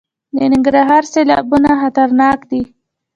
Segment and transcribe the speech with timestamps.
[0.35, 2.61] د ننګرهار سیلابونه خطرناک دي